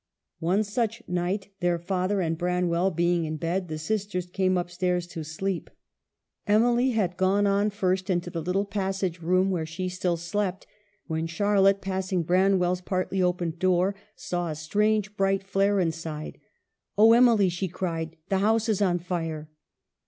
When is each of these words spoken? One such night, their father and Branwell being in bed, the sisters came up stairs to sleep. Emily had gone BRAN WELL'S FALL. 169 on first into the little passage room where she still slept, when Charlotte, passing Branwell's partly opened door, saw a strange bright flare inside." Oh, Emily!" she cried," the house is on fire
One 0.39 0.63
such 0.63 1.07
night, 1.07 1.49
their 1.59 1.77
father 1.77 2.21
and 2.21 2.35
Branwell 2.35 2.89
being 2.89 3.25
in 3.25 3.37
bed, 3.37 3.67
the 3.67 3.77
sisters 3.77 4.25
came 4.25 4.57
up 4.57 4.71
stairs 4.71 5.05
to 5.09 5.23
sleep. 5.23 5.69
Emily 6.47 6.89
had 6.89 7.17
gone 7.17 7.43
BRAN 7.43 7.65
WELL'S 7.67 7.73
FALL. 7.75 7.89
169 7.89 7.89
on 7.91 7.95
first 7.95 8.09
into 8.09 8.29
the 8.31 8.41
little 8.41 8.65
passage 8.65 9.21
room 9.21 9.51
where 9.51 9.65
she 9.67 9.89
still 9.89 10.17
slept, 10.17 10.65
when 11.05 11.27
Charlotte, 11.27 11.81
passing 11.81 12.23
Branwell's 12.23 12.81
partly 12.81 13.21
opened 13.21 13.59
door, 13.59 13.93
saw 14.15 14.49
a 14.49 14.55
strange 14.55 15.15
bright 15.15 15.43
flare 15.43 15.79
inside." 15.79 16.39
Oh, 16.97 17.13
Emily!" 17.13 17.49
she 17.49 17.67
cried," 17.67 18.17
the 18.29 18.39
house 18.39 18.67
is 18.69 18.81
on 18.81 18.97
fire 18.97 19.51